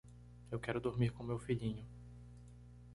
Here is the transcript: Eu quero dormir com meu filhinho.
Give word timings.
Eu 0.49 0.59
quero 0.59 0.81
dormir 0.81 1.11
com 1.11 1.23
meu 1.23 1.37
filhinho. 1.37 1.85